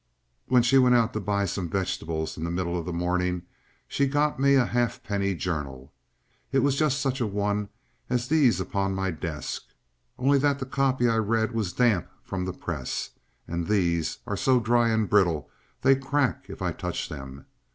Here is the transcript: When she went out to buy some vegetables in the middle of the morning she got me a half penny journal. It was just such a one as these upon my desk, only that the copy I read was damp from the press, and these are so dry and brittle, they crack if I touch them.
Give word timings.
When 0.47 0.63
she 0.63 0.79
went 0.79 0.95
out 0.95 1.13
to 1.13 1.19
buy 1.19 1.45
some 1.45 1.69
vegetables 1.69 2.35
in 2.35 2.43
the 2.43 2.49
middle 2.49 2.75
of 2.75 2.87
the 2.87 2.91
morning 2.91 3.43
she 3.87 4.07
got 4.07 4.39
me 4.39 4.55
a 4.55 4.65
half 4.65 5.03
penny 5.03 5.35
journal. 5.35 5.93
It 6.51 6.63
was 6.63 6.75
just 6.75 6.99
such 6.99 7.21
a 7.21 7.27
one 7.27 7.69
as 8.09 8.27
these 8.27 8.59
upon 8.59 8.95
my 8.95 9.11
desk, 9.11 9.61
only 10.17 10.39
that 10.39 10.57
the 10.57 10.65
copy 10.65 11.07
I 11.07 11.17
read 11.17 11.51
was 11.51 11.71
damp 11.71 12.09
from 12.23 12.45
the 12.45 12.53
press, 12.53 13.11
and 13.47 13.67
these 13.67 14.17
are 14.25 14.35
so 14.35 14.59
dry 14.59 14.89
and 14.89 15.07
brittle, 15.07 15.51
they 15.83 15.95
crack 15.95 16.45
if 16.49 16.63
I 16.63 16.71
touch 16.71 17.07
them. 17.07 17.45